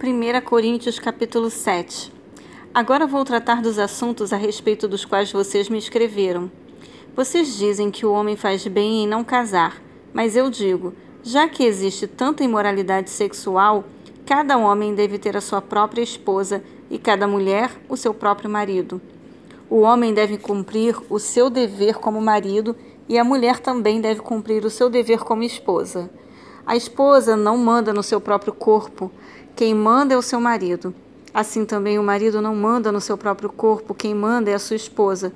1 0.00 0.40
Coríntios 0.42 1.00
capítulo 1.00 1.50
7 1.50 2.12
Agora 2.72 3.04
vou 3.04 3.24
tratar 3.24 3.60
dos 3.60 3.80
assuntos 3.80 4.32
a 4.32 4.36
respeito 4.36 4.86
dos 4.86 5.04
quais 5.04 5.32
vocês 5.32 5.68
me 5.68 5.76
escreveram. 5.76 6.48
Vocês 7.16 7.56
dizem 7.58 7.90
que 7.90 8.06
o 8.06 8.12
homem 8.12 8.36
faz 8.36 8.64
bem 8.68 9.02
em 9.02 9.08
não 9.08 9.24
casar, 9.24 9.82
mas 10.14 10.36
eu 10.36 10.48
digo, 10.50 10.94
já 11.24 11.48
que 11.48 11.64
existe 11.64 12.06
tanta 12.06 12.44
imoralidade 12.44 13.10
sexual, 13.10 13.86
cada 14.24 14.56
homem 14.56 14.94
deve 14.94 15.18
ter 15.18 15.36
a 15.36 15.40
sua 15.40 15.60
própria 15.60 16.02
esposa 16.02 16.62
e 16.88 16.96
cada 16.96 17.26
mulher 17.26 17.68
o 17.88 17.96
seu 17.96 18.14
próprio 18.14 18.48
marido. 18.48 19.00
O 19.68 19.80
homem 19.80 20.14
deve 20.14 20.38
cumprir 20.38 20.96
o 21.10 21.18
seu 21.18 21.50
dever 21.50 21.96
como 21.96 22.20
marido 22.20 22.76
e 23.08 23.18
a 23.18 23.24
mulher 23.24 23.58
também 23.58 24.00
deve 24.00 24.20
cumprir 24.20 24.64
o 24.64 24.70
seu 24.70 24.88
dever 24.88 25.24
como 25.24 25.42
esposa. 25.42 26.08
A 26.68 26.76
esposa 26.76 27.34
não 27.34 27.56
manda 27.56 27.94
no 27.94 28.02
seu 28.02 28.20
próprio 28.20 28.52
corpo, 28.52 29.10
quem 29.58 29.74
manda 29.74 30.14
é 30.14 30.16
o 30.16 30.22
seu 30.22 30.40
marido. 30.40 30.94
Assim 31.34 31.64
também 31.64 31.98
o 31.98 32.02
marido 32.04 32.40
não 32.40 32.54
manda 32.54 32.92
no 32.92 33.00
seu 33.00 33.18
próprio 33.18 33.50
corpo, 33.50 33.92
quem 33.92 34.14
manda 34.14 34.48
é 34.48 34.54
a 34.54 34.58
sua 34.60 34.76
esposa. 34.76 35.32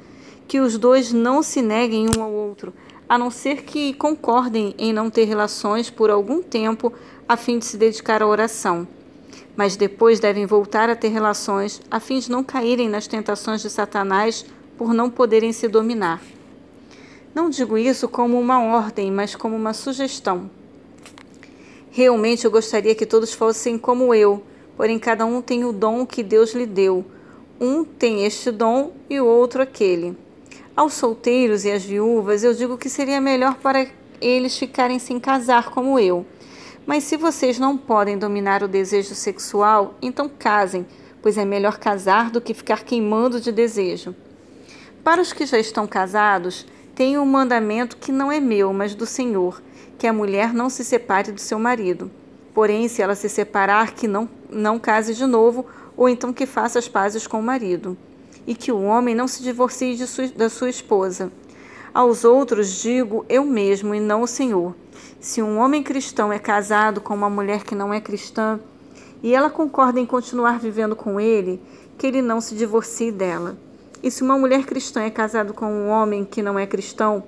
Que 0.46 0.60
os 0.60 0.78
dois 0.78 1.12
não 1.12 1.42
se 1.42 1.60
neguem 1.60 2.06
um 2.08 2.22
ao 2.22 2.30
outro, 2.30 2.72
a 3.08 3.18
não 3.18 3.32
ser 3.32 3.64
que 3.64 3.92
concordem 3.94 4.76
em 4.78 4.92
não 4.92 5.10
ter 5.10 5.24
relações 5.24 5.90
por 5.90 6.08
algum 6.08 6.40
tempo 6.40 6.92
a 7.28 7.36
fim 7.36 7.58
de 7.58 7.64
se 7.64 7.76
dedicar 7.76 8.22
à 8.22 8.26
oração. 8.28 8.86
Mas 9.56 9.74
depois 9.74 10.20
devem 10.20 10.46
voltar 10.46 10.88
a 10.88 10.94
ter 10.94 11.08
relações 11.08 11.82
a 11.90 11.98
fim 11.98 12.20
de 12.20 12.30
não 12.30 12.44
caírem 12.44 12.88
nas 12.88 13.08
tentações 13.08 13.60
de 13.60 13.70
Satanás 13.70 14.46
por 14.78 14.94
não 14.94 15.10
poderem 15.10 15.52
se 15.52 15.66
dominar. 15.66 16.22
Não 17.34 17.50
digo 17.50 17.76
isso 17.76 18.06
como 18.06 18.38
uma 18.38 18.62
ordem, 18.62 19.10
mas 19.10 19.34
como 19.34 19.56
uma 19.56 19.74
sugestão. 19.74 20.48
Realmente 21.94 22.46
eu 22.46 22.50
gostaria 22.50 22.94
que 22.94 23.04
todos 23.04 23.34
fossem 23.34 23.76
como 23.76 24.14
eu, 24.14 24.42
porém 24.78 24.98
cada 24.98 25.26
um 25.26 25.42
tem 25.42 25.62
o 25.62 25.74
dom 25.74 26.06
que 26.06 26.22
Deus 26.22 26.54
lhe 26.54 26.64
deu. 26.64 27.04
Um 27.60 27.84
tem 27.84 28.24
este 28.24 28.50
dom 28.50 28.92
e 29.10 29.20
o 29.20 29.26
outro 29.26 29.60
aquele. 29.60 30.16
Aos 30.74 30.94
solteiros 30.94 31.66
e 31.66 31.70
às 31.70 31.84
viúvas 31.84 32.42
eu 32.42 32.54
digo 32.54 32.78
que 32.78 32.88
seria 32.88 33.20
melhor 33.20 33.56
para 33.56 33.86
eles 34.22 34.56
ficarem 34.56 34.98
sem 34.98 35.20
casar 35.20 35.68
como 35.68 35.98
eu. 35.98 36.24
Mas 36.86 37.04
se 37.04 37.18
vocês 37.18 37.58
não 37.58 37.76
podem 37.76 38.16
dominar 38.16 38.62
o 38.62 38.68
desejo 38.68 39.14
sexual, 39.14 39.94
então 40.00 40.30
casem, 40.30 40.86
pois 41.20 41.36
é 41.36 41.44
melhor 41.44 41.76
casar 41.76 42.30
do 42.30 42.40
que 42.40 42.54
ficar 42.54 42.84
queimando 42.84 43.38
de 43.38 43.52
desejo. 43.52 44.14
Para 45.04 45.20
os 45.20 45.30
que 45.30 45.44
já 45.44 45.58
estão 45.58 45.86
casados, 45.86 46.66
tenho 46.94 47.20
um 47.20 47.26
mandamento 47.26 47.98
que 47.98 48.10
não 48.10 48.32
é 48.32 48.40
meu, 48.40 48.72
mas 48.72 48.94
do 48.94 49.04
Senhor 49.04 49.60
que 50.02 50.06
a 50.08 50.12
mulher 50.12 50.52
não 50.52 50.68
se 50.68 50.84
separe 50.84 51.30
do 51.30 51.40
seu 51.40 51.60
marido. 51.60 52.10
Porém, 52.52 52.88
se 52.88 53.00
ela 53.00 53.14
se 53.14 53.28
separar, 53.28 53.92
que 53.92 54.08
não, 54.08 54.28
não 54.50 54.76
case 54.76 55.14
de 55.14 55.24
novo, 55.24 55.64
ou 55.96 56.08
então 56.08 56.32
que 56.32 56.44
faça 56.44 56.76
as 56.76 56.88
pazes 56.88 57.24
com 57.24 57.38
o 57.38 57.42
marido. 57.42 57.96
E 58.44 58.52
que 58.52 58.72
o 58.72 58.82
homem 58.82 59.14
não 59.14 59.28
se 59.28 59.44
divorcie 59.44 59.96
sua, 60.04 60.26
da 60.26 60.50
sua 60.50 60.68
esposa. 60.68 61.30
Aos 61.94 62.24
outros 62.24 62.82
digo 62.82 63.24
eu 63.28 63.44
mesmo 63.44 63.94
e 63.94 64.00
não 64.00 64.22
o 64.22 64.26
Senhor. 64.26 64.74
Se 65.20 65.40
um 65.40 65.60
homem 65.60 65.84
cristão 65.84 66.32
é 66.32 66.38
casado 66.40 67.00
com 67.00 67.14
uma 67.14 67.30
mulher 67.30 67.62
que 67.62 67.76
não 67.76 67.94
é 67.94 68.00
cristã, 68.00 68.58
e 69.22 69.32
ela 69.32 69.50
concorda 69.50 70.00
em 70.00 70.04
continuar 70.04 70.58
vivendo 70.58 70.96
com 70.96 71.20
ele, 71.20 71.62
que 71.96 72.08
ele 72.08 72.20
não 72.20 72.40
se 72.40 72.56
divorcie 72.56 73.12
dela. 73.12 73.56
E 74.02 74.10
se 74.10 74.24
uma 74.24 74.36
mulher 74.36 74.64
cristã 74.64 75.02
é 75.02 75.10
casada 75.10 75.52
com 75.52 75.66
um 75.66 75.90
homem 75.90 76.24
que 76.24 76.42
não 76.42 76.58
é 76.58 76.66
cristão, 76.66 77.22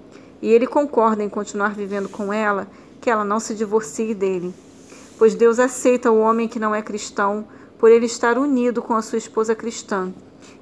e 0.44 0.52
ele 0.52 0.66
concorda 0.66 1.24
em 1.24 1.28
continuar 1.30 1.74
vivendo 1.74 2.06
com 2.06 2.30
ela, 2.30 2.68
que 3.00 3.08
ela 3.08 3.24
não 3.24 3.40
se 3.40 3.54
divorcie 3.54 4.12
dele. 4.12 4.52
Pois 5.16 5.34
Deus 5.34 5.58
aceita 5.58 6.10
o 6.10 6.20
homem 6.20 6.46
que 6.46 6.58
não 6.58 6.74
é 6.74 6.82
cristão 6.82 7.48
por 7.78 7.90
ele 7.90 8.04
estar 8.04 8.36
unido 8.36 8.82
com 8.82 8.94
a 8.94 9.00
sua 9.00 9.16
esposa 9.16 9.54
cristã, 9.54 10.12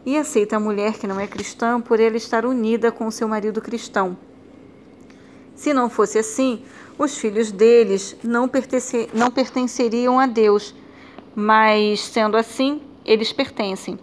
e 0.06 0.16
aceita 0.16 0.54
a 0.54 0.60
mulher 0.60 1.00
que 1.00 1.06
não 1.08 1.18
é 1.18 1.26
cristã 1.26 1.80
por 1.80 1.98
ele 1.98 2.16
estar 2.16 2.46
unida 2.46 2.92
com 2.92 3.08
o 3.08 3.10
seu 3.10 3.26
marido 3.26 3.60
cristão. 3.60 4.16
Se 5.56 5.74
não 5.74 5.90
fosse 5.90 6.16
assim, 6.16 6.62
os 6.96 7.18
filhos 7.18 7.50
deles 7.50 8.14
não, 8.22 8.48
não 9.12 9.30
pertenceriam 9.32 10.20
a 10.20 10.28
Deus, 10.28 10.76
mas, 11.34 11.98
sendo 11.98 12.36
assim, 12.36 12.82
eles 13.04 13.32
pertencem. 13.32 13.98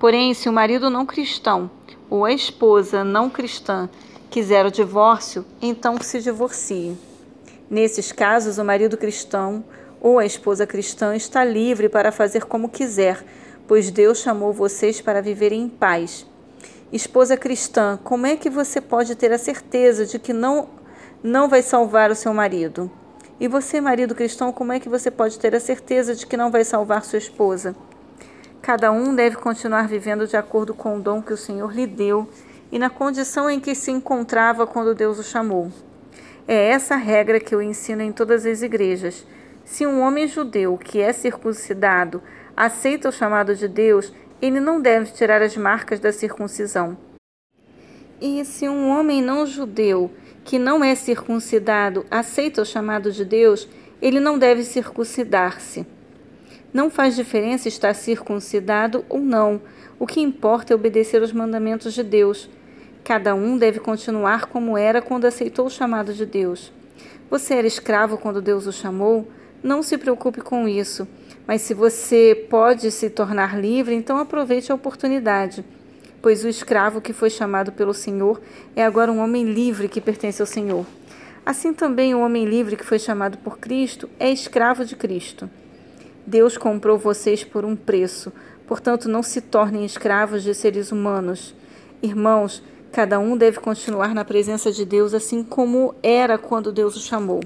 Porém, 0.00 0.34
se 0.34 0.48
o 0.48 0.52
marido 0.52 0.90
não 0.90 1.06
cristão 1.06 1.70
ou 2.10 2.24
a 2.24 2.32
esposa 2.32 3.04
não 3.04 3.30
cristã 3.30 3.88
quiser 4.32 4.64
o 4.64 4.70
divórcio, 4.70 5.44
então 5.60 6.00
se 6.00 6.18
divorcie. 6.18 6.96
Nesses 7.68 8.12
casos, 8.12 8.56
o 8.56 8.64
marido 8.64 8.96
cristão 8.96 9.62
ou 10.00 10.18
a 10.18 10.24
esposa 10.24 10.66
cristã 10.66 11.14
está 11.14 11.44
livre 11.44 11.86
para 11.86 12.10
fazer 12.10 12.46
como 12.46 12.70
quiser, 12.70 13.22
pois 13.68 13.90
Deus 13.90 14.18
chamou 14.18 14.50
vocês 14.50 15.02
para 15.02 15.20
viverem 15.20 15.60
em 15.60 15.68
paz. 15.68 16.26
Esposa 16.90 17.36
cristã, 17.36 18.00
como 18.02 18.24
é 18.24 18.34
que 18.34 18.48
você 18.48 18.80
pode 18.80 19.14
ter 19.16 19.30
a 19.32 19.38
certeza 19.38 20.06
de 20.06 20.18
que 20.18 20.32
não 20.32 20.66
não 21.22 21.46
vai 21.46 21.62
salvar 21.62 22.10
o 22.10 22.16
seu 22.16 22.32
marido? 22.32 22.90
E 23.38 23.46
você, 23.46 23.82
marido 23.82 24.14
cristão, 24.14 24.50
como 24.50 24.72
é 24.72 24.80
que 24.80 24.88
você 24.88 25.10
pode 25.10 25.38
ter 25.38 25.54
a 25.54 25.60
certeza 25.60 26.14
de 26.14 26.26
que 26.26 26.38
não 26.38 26.50
vai 26.50 26.64
salvar 26.64 27.04
sua 27.04 27.18
esposa? 27.18 27.76
Cada 28.62 28.90
um 28.90 29.14
deve 29.14 29.36
continuar 29.36 29.86
vivendo 29.86 30.26
de 30.26 30.38
acordo 30.38 30.72
com 30.72 30.96
o 30.96 31.00
dom 31.00 31.20
que 31.20 31.34
o 31.34 31.36
Senhor 31.36 31.70
lhe 31.72 31.86
deu 31.86 32.26
e 32.72 32.78
na 32.78 32.88
condição 32.88 33.50
em 33.50 33.60
que 33.60 33.74
se 33.74 33.90
encontrava 33.90 34.66
quando 34.66 34.94
Deus 34.94 35.18
o 35.18 35.22
chamou. 35.22 35.70
É 36.48 36.70
essa 36.70 36.96
regra 36.96 37.38
que 37.38 37.54
eu 37.54 37.60
ensino 37.60 38.02
em 38.02 38.10
todas 38.10 38.46
as 38.46 38.62
igrejas. 38.62 39.26
Se 39.64 39.86
um 39.86 40.00
homem 40.00 40.26
judeu 40.26 40.78
que 40.78 40.98
é 40.98 41.12
circuncidado 41.12 42.22
aceita 42.56 43.10
o 43.10 43.12
chamado 43.12 43.54
de 43.54 43.68
Deus, 43.68 44.12
ele 44.40 44.58
não 44.58 44.80
deve 44.80 45.12
tirar 45.12 45.42
as 45.42 45.56
marcas 45.56 46.00
da 46.00 46.10
circuncisão. 46.10 46.96
E 48.20 48.44
se 48.44 48.68
um 48.68 48.88
homem 48.88 49.22
não 49.22 49.46
judeu 49.46 50.10
que 50.44 50.58
não 50.58 50.82
é 50.82 50.94
circuncidado 50.94 52.04
aceita 52.10 52.62
o 52.62 52.66
chamado 52.66 53.12
de 53.12 53.24
Deus, 53.24 53.68
ele 54.00 54.18
não 54.18 54.38
deve 54.38 54.64
circuncidar-se. 54.64 55.86
Não 56.72 56.88
faz 56.90 57.14
diferença 57.14 57.68
estar 57.68 57.94
circuncidado 57.94 59.04
ou 59.08 59.20
não. 59.20 59.60
O 59.98 60.06
que 60.06 60.20
importa 60.20 60.72
é 60.72 60.76
obedecer 60.76 61.22
os 61.22 61.32
mandamentos 61.32 61.92
de 61.92 62.02
Deus. 62.02 62.48
Cada 63.04 63.34
um 63.34 63.58
deve 63.58 63.80
continuar 63.80 64.46
como 64.46 64.78
era 64.78 65.02
quando 65.02 65.24
aceitou 65.24 65.66
o 65.66 65.70
chamado 65.70 66.14
de 66.14 66.24
Deus. 66.24 66.72
Você 67.28 67.54
era 67.54 67.66
escravo 67.66 68.16
quando 68.16 68.40
Deus 68.40 68.66
o 68.66 68.72
chamou? 68.72 69.28
Não 69.62 69.82
se 69.82 69.98
preocupe 69.98 70.40
com 70.40 70.68
isso. 70.68 71.08
Mas 71.46 71.62
se 71.62 71.74
você 71.74 72.46
pode 72.48 72.90
se 72.92 73.10
tornar 73.10 73.58
livre, 73.58 73.94
então 73.94 74.18
aproveite 74.18 74.70
a 74.70 74.74
oportunidade. 74.74 75.64
Pois 76.20 76.44
o 76.44 76.48
escravo 76.48 77.00
que 77.00 77.12
foi 77.12 77.28
chamado 77.28 77.72
pelo 77.72 77.92
Senhor 77.92 78.40
é 78.76 78.84
agora 78.84 79.10
um 79.10 79.18
homem 79.18 79.44
livre 79.44 79.88
que 79.88 80.00
pertence 80.00 80.40
ao 80.40 80.46
Senhor. 80.46 80.86
Assim 81.44 81.74
também 81.74 82.14
o 82.14 82.20
homem 82.20 82.44
livre 82.44 82.76
que 82.76 82.84
foi 82.84 83.00
chamado 83.00 83.36
por 83.38 83.58
Cristo 83.58 84.08
é 84.20 84.30
escravo 84.30 84.84
de 84.84 84.94
Cristo. 84.94 85.50
Deus 86.24 86.56
comprou 86.56 86.96
vocês 86.96 87.42
por 87.42 87.64
um 87.64 87.74
preço, 87.74 88.32
portanto, 88.68 89.08
não 89.08 89.24
se 89.24 89.40
tornem 89.40 89.84
escravos 89.84 90.44
de 90.44 90.54
seres 90.54 90.92
humanos. 90.92 91.52
Irmãos, 92.00 92.62
Cada 92.92 93.18
um 93.18 93.38
deve 93.38 93.58
continuar 93.58 94.14
na 94.14 94.22
presença 94.22 94.70
de 94.70 94.84
Deus 94.84 95.14
assim 95.14 95.42
como 95.42 95.94
era 96.02 96.36
quando 96.36 96.70
Deus 96.70 96.94
o 96.94 97.00
chamou. 97.00 97.40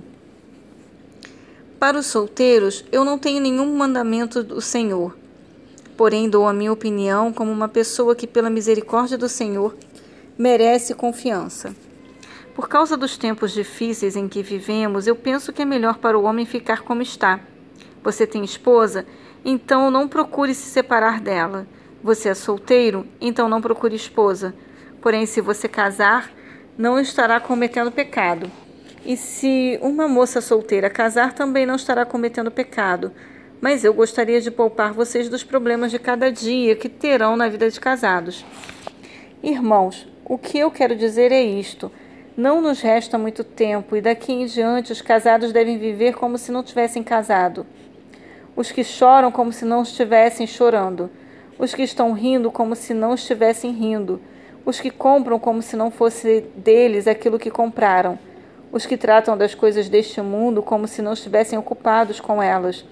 Para 1.78 1.96
os 1.96 2.06
solteiros, 2.06 2.84
eu 2.90 3.04
não 3.04 3.16
tenho 3.16 3.40
nenhum 3.40 3.76
mandamento 3.76 4.42
do 4.42 4.60
Senhor. 4.60 5.16
Porém, 5.96 6.28
dou 6.28 6.48
a 6.48 6.52
minha 6.52 6.72
opinião 6.72 7.32
como 7.32 7.52
uma 7.52 7.68
pessoa 7.68 8.16
que, 8.16 8.26
pela 8.26 8.50
misericórdia 8.50 9.16
do 9.16 9.28
Senhor, 9.28 9.76
merece 10.36 10.94
confiança. 10.94 11.76
Por 12.52 12.68
causa 12.68 12.96
dos 12.96 13.16
tempos 13.16 13.52
difíceis 13.52 14.16
em 14.16 14.26
que 14.26 14.42
vivemos, 14.42 15.06
eu 15.06 15.14
penso 15.14 15.52
que 15.52 15.62
é 15.62 15.64
melhor 15.64 15.98
para 15.98 16.18
o 16.18 16.24
homem 16.24 16.44
ficar 16.44 16.82
como 16.82 17.02
está. 17.02 17.38
Você 18.02 18.26
tem 18.26 18.42
esposa? 18.42 19.06
Então 19.44 19.92
não 19.92 20.08
procure 20.08 20.54
se 20.54 20.68
separar 20.68 21.20
dela. 21.20 21.68
Você 22.02 22.30
é 22.30 22.34
solteiro? 22.34 23.06
Então 23.20 23.48
não 23.48 23.60
procure 23.60 23.94
esposa 23.94 24.52
Porém, 25.06 25.24
se 25.24 25.40
você 25.40 25.68
casar, 25.68 26.32
não 26.76 26.98
estará 26.98 27.38
cometendo 27.38 27.92
pecado. 27.92 28.50
E 29.04 29.16
se 29.16 29.78
uma 29.80 30.08
moça 30.08 30.40
solteira 30.40 30.90
casar, 30.90 31.32
também 31.32 31.64
não 31.64 31.76
estará 31.76 32.04
cometendo 32.04 32.50
pecado. 32.50 33.12
Mas 33.60 33.84
eu 33.84 33.94
gostaria 33.94 34.40
de 34.40 34.50
poupar 34.50 34.92
vocês 34.92 35.28
dos 35.28 35.44
problemas 35.44 35.92
de 35.92 36.00
cada 36.00 36.32
dia 36.32 36.74
que 36.74 36.88
terão 36.88 37.36
na 37.36 37.48
vida 37.48 37.70
de 37.70 37.78
casados. 37.78 38.44
Irmãos, 39.44 40.08
o 40.24 40.36
que 40.36 40.58
eu 40.58 40.72
quero 40.72 40.96
dizer 40.96 41.30
é 41.30 41.40
isto. 41.40 41.88
Não 42.36 42.60
nos 42.60 42.80
resta 42.80 43.16
muito 43.16 43.44
tempo 43.44 43.94
e 43.94 44.00
daqui 44.00 44.32
em 44.32 44.46
diante 44.46 44.90
os 44.90 45.00
casados 45.00 45.52
devem 45.52 45.78
viver 45.78 46.16
como 46.16 46.36
se 46.36 46.50
não 46.50 46.64
tivessem 46.64 47.04
casado. 47.04 47.64
Os 48.56 48.72
que 48.72 48.82
choram 48.82 49.30
como 49.30 49.52
se 49.52 49.64
não 49.64 49.82
estivessem 49.82 50.48
chorando. 50.48 51.08
Os 51.56 51.72
que 51.76 51.84
estão 51.84 52.12
rindo 52.12 52.50
como 52.50 52.74
se 52.74 52.92
não 52.92 53.14
estivessem 53.14 53.70
rindo 53.70 54.20
os 54.66 54.80
que 54.80 54.90
compram 54.90 55.38
como 55.38 55.62
se 55.62 55.76
não 55.76 55.92
fosse 55.92 56.40
deles 56.56 57.06
aquilo 57.06 57.38
que 57.38 57.52
compraram, 57.52 58.18
os 58.72 58.84
que 58.84 58.96
tratam 58.96 59.38
das 59.38 59.54
coisas 59.54 59.88
deste 59.88 60.20
mundo 60.20 60.60
como 60.60 60.88
se 60.88 61.00
não 61.00 61.12
estivessem 61.12 61.56
ocupados 61.56 62.18
com 62.18 62.42
elas. 62.42 62.84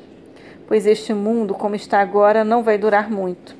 pois 0.66 0.86
este 0.86 1.12
mundo, 1.12 1.52
como 1.52 1.74
está 1.74 2.00
agora, 2.00 2.42
não 2.42 2.62
vai 2.62 2.78
durar 2.78 3.10
muito. 3.10 3.54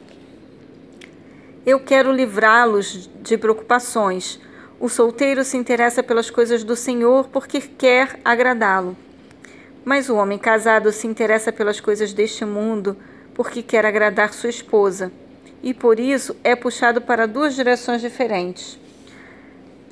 Eu 1.67 1.81
quero 1.81 2.13
livrá-los 2.13 3.11
de 3.21 3.37
preocupações. 3.37 4.41
O 4.81 4.89
solteiro 4.89 5.45
se 5.45 5.57
interessa 5.57 6.03
pelas 6.03 6.31
coisas 6.31 6.65
do 6.65 6.75
Senhor 6.75 7.29
porque 7.29 7.61
quer 7.61 8.21
agradá-lo. 8.25 8.97
Mas 9.85 10.09
o 10.09 10.17
homem 10.17 10.39
casado 10.39 10.91
se 10.93 11.07
interessa 11.07 11.53
pelas 11.53 11.79
coisas 11.79 12.15
deste 12.15 12.45
mundo 12.45 12.97
porque 13.35 13.61
quer 13.63 13.85
agradar 13.85 14.33
sua 14.33 14.49
esposa. 14.49 15.13
E 15.65 15.73
por 15.73 15.99
isso 15.99 16.37
é 16.45 16.55
puxado 16.55 17.01
para 17.01 17.27
duas 17.27 17.55
direções 17.55 18.03
diferentes. 18.03 18.79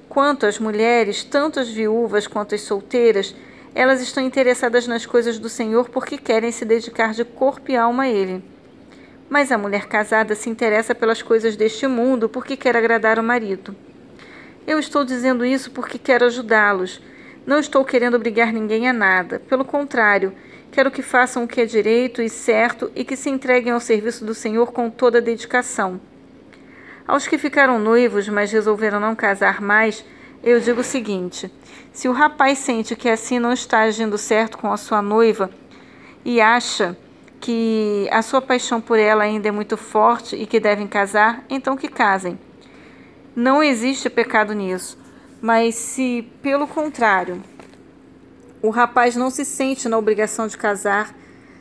Quanto 0.07 0.45
às 0.45 0.59
mulheres, 0.59 1.25
tanto 1.25 1.59
as 1.59 1.71
viúvas 1.71 2.27
quanto 2.27 2.55
as 2.55 2.61
solteiras, 2.61 3.35
elas 3.75 4.03
estão 4.03 4.23
interessadas 4.23 4.87
nas 4.87 5.07
coisas 5.07 5.39
do 5.39 5.49
Senhor 5.49 5.89
porque 5.89 6.19
querem 6.19 6.53
se 6.53 6.67
dedicar 6.67 7.15
de 7.15 7.25
corpo 7.25 7.71
e 7.71 7.77
alma 7.77 8.03
a 8.03 8.09
Ele. 8.11 8.45
Mas 9.31 9.51
a 9.51 9.57
mulher 9.57 9.87
casada 9.87 10.35
se 10.35 10.51
interessa 10.51 10.95
pelas 10.95 11.23
coisas 11.23 11.57
deste 11.57 11.87
mundo 11.87 12.29
porque 12.29 12.55
quer 12.55 12.77
agradar 12.77 13.19
o 13.19 13.23
marido. 13.23 13.75
Eu 14.67 14.79
estou 14.79 15.07
dizendo 15.07 15.43
isso 15.43 15.71
porque 15.71 15.97
quero 15.97 16.27
ajudá-los. 16.27 17.01
Não 17.47 17.59
estou 17.59 17.83
querendo 17.83 18.17
obrigar 18.17 18.53
ninguém 18.53 18.91
a 18.91 18.93
nada. 18.93 19.41
Pelo 19.41 19.65
contrário, 19.65 20.35
quero 20.73 20.91
que 20.91 21.03
façam 21.03 21.45
o 21.45 21.49
que 21.49 21.61
é 21.61 21.67
direito 21.67 22.23
e 22.23 22.29
certo 22.29 22.91
e 22.97 23.05
que 23.05 23.15
se 23.15 23.29
entreguem 23.29 23.73
ao 23.73 23.79
serviço 23.79 24.25
do 24.25 24.35
Senhor 24.35 24.73
com 24.73 24.91
toda 24.91 25.21
dedicação. 25.21 26.01
Aos 27.07 27.29
que 27.29 27.37
ficaram 27.37 27.79
noivos, 27.79 28.29
mas 28.29 28.51
resolveram 28.51 28.99
não 28.99 29.15
casar 29.15 29.61
mais, 29.61 30.05
eu 30.43 30.59
digo 30.59 30.81
o 30.81 30.85
seguinte: 30.85 31.53
se 31.93 32.09
o 32.09 32.13
rapaz 32.13 32.59
sente 32.59 32.97
que 32.97 33.09
assim 33.09 33.39
não 33.39 33.53
está 33.53 33.83
agindo 33.83 34.17
certo 34.17 34.57
com 34.57 34.73
a 34.73 34.79
sua 34.79 35.03
noiva 35.03 35.51
e 36.25 36.41
acha 36.41 36.97
que 37.39 38.09
a 38.11 38.23
sua 38.23 38.41
paixão 38.41 38.81
por 38.81 38.99
ela 38.99 39.25
ainda 39.25 39.49
é 39.49 39.53
muito 39.53 39.77
forte 39.77 40.37
e 40.37 40.47
que 40.47 40.59
devem 40.59 40.87
casar, 40.87 41.45
então 41.51 41.77
que 41.77 41.89
casem. 41.89 42.39
Não 43.37 43.63
existe 43.63 44.09
pecado 44.09 44.55
nisso. 44.55 45.03
Mas 45.41 45.75
se, 45.75 46.23
pelo 46.41 46.69
contrário, 46.69 47.43
o 48.62 48.70
rapaz 48.70 49.17
não 49.17 49.29
se 49.29 49.44
sente 49.44 49.88
na 49.88 49.99
obrigação 49.99 50.47
de 50.47 50.56
casar, 50.56 51.12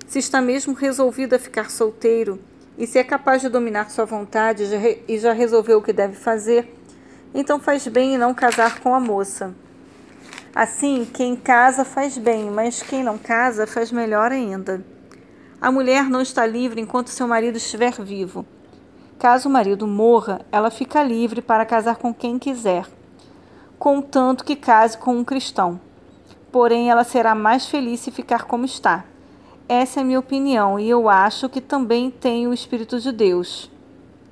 se 0.06 0.20
está 0.20 0.40
mesmo 0.40 0.74
resolvido 0.74 1.34
a 1.34 1.40
ficar 1.40 1.72
solteiro 1.72 2.40
e 2.78 2.86
se 2.86 3.00
é 3.00 3.04
capaz 3.04 3.42
de 3.42 3.50
dominar 3.50 3.90
sua 3.90 4.06
vontade 4.06 4.64
e 5.08 5.18
já 5.18 5.34
resolveu 5.34 5.80
o 5.80 5.82
que 5.82 5.92
deve 5.92 6.16
fazer, 6.16 6.78
então 7.34 7.60
faz 7.60 7.88
bem 7.88 8.14
em 8.14 8.18
não 8.18 8.34
casar 8.34 8.80
com 8.80 8.94
a 8.94 9.00
moça. 9.00 9.56
Assim, 10.54 11.08
quem 11.12 11.36
casa 11.36 11.84
faz 11.84 12.18
bem, 12.18 12.52
mas 12.52 12.84
quem 12.84 13.04
não 13.04 13.18
casa 13.18 13.66
faz 13.66 13.92
melhor 13.92 14.32
ainda. 14.32 14.86
A 15.60 15.72
mulher 15.72 16.10
não 16.10 16.22
está 16.22 16.46
livre 16.46 16.82
enquanto 16.82 17.08
seu 17.08 17.28
marido 17.28 17.56
estiver 17.58 17.94
vivo. 17.94 18.46
Caso 19.18 19.48
o 19.48 19.52
marido 19.52 19.88
morra, 19.88 20.42
ela 20.52 20.70
fica 20.70 21.04
livre 21.04 21.42
para 21.42 21.66
casar 21.66 21.96
com 21.96 22.14
quem 22.14 22.38
quiser, 22.38 22.86
contanto 23.80 24.44
que 24.44 24.56
case 24.56 24.98
com 24.98 25.16
um 25.16 25.24
cristão. 25.24 25.80
Porém, 26.52 26.90
ela 26.90 27.04
será 27.06 27.34
mais 27.34 27.66
feliz 27.66 28.02
se 28.02 28.12
ficar 28.12 28.44
como 28.44 28.66
está. 28.66 29.06
Essa 29.70 30.00
é 30.00 30.04
a 30.04 30.06
minha 30.06 30.20
opinião 30.20 30.78
e 30.78 30.90
eu 30.90 31.08
acho 31.08 31.48
que 31.48 31.62
também 31.62 32.12
tem 32.12 32.46
o 32.46 32.54
Espírito 32.54 33.00
de 33.00 33.10
Deus. 33.10 33.71